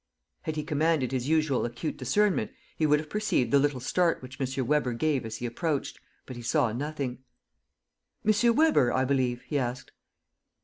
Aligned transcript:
Had 0.41 0.55
he 0.55 0.63
commanded 0.63 1.11
his 1.11 1.29
usual 1.29 1.63
acute 1.63 1.95
discernment, 1.95 2.49
he 2.75 2.87
would 2.87 2.97
have 2.99 3.07
perceived 3.07 3.51
the 3.51 3.59
little 3.59 3.79
start 3.79 4.19
which 4.19 4.41
M. 4.41 4.65
Weber 4.65 4.93
gave 4.93 5.27
as 5.27 5.35
he 5.37 5.45
approached; 5.45 5.99
but 6.25 6.35
he 6.35 6.41
saw 6.41 6.71
nothing: 6.73 7.19
"M. 8.25 8.55
Weber, 8.55 8.91
I 8.91 9.05
believe?" 9.05 9.43
he 9.43 9.59
asked. 9.59 9.91